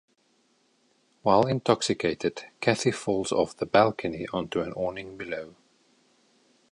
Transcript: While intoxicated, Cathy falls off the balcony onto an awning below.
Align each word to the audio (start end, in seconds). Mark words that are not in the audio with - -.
While 1.21 1.45
intoxicated, 1.45 2.45
Cathy 2.59 2.89
falls 2.89 3.31
off 3.31 3.55
the 3.55 3.67
balcony 3.67 4.25
onto 4.33 4.61
an 4.61 4.73
awning 4.73 5.15
below. 5.15 5.53